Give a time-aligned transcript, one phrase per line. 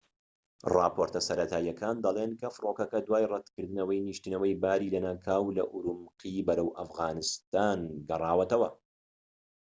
[0.73, 8.69] ڕاپۆرتەسەرەتاییەکان دەڵێن کە فڕۆکەکە دوای ڕەتکردنەوەی نیشتنەوەی باری لەناکاو لە ئورومقی بەرەو ئەفغانستان گەڕاوەتەوە